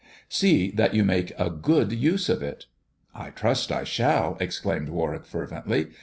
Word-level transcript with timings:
See 0.29 0.71
that 0.71 0.95
you 0.95 1.03
make 1.05 1.31
a 1.37 1.51
good 1.51 1.91
use 1.91 2.27
of 2.27 2.41
it."" 2.41 2.65
I 3.13 3.29
trust 3.29 3.71
I 3.71 3.83
shall," 3.83 4.35
exclaimed 4.39 4.89
Warwick 4.89 5.25
fervently. 5.25 5.91